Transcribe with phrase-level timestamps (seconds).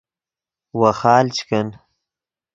[0.79, 1.67] ویخال چے کن